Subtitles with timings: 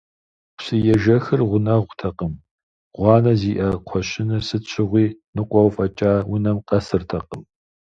[0.57, 2.43] Псыежэхыр гъунэгъутэкъыми,
[2.95, 7.43] гъуанэ зиӀэ кхъуэщыныр сыт щыгъуи ныкъуэу фӀэкӀа унэм къэсыртэкъым.